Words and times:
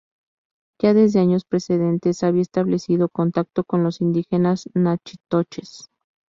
Ya 0.81 0.95
desde 0.95 1.19
años 1.19 1.45
precedentes 1.45 2.23
había 2.23 2.41
establecido 2.41 3.07
contacto 3.07 3.63
con 3.63 3.83
los 3.83 4.01
indígenas 4.01 4.67
Natchitoches. 4.73 5.89